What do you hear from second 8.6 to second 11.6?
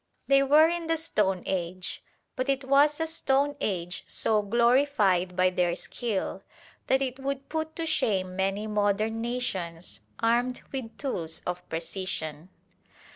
modern nations armed with tools